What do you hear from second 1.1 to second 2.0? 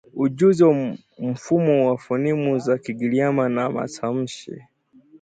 mfumo wa